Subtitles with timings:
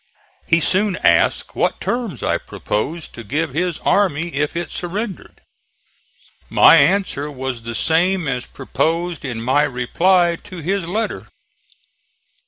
[0.47, 5.41] He soon asked what terms I proposed to give his army if it surrendered.
[6.49, 11.27] My answer was the same as proposed in my reply to his letter.